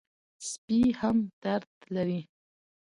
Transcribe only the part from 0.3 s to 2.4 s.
سپي هم درد لري.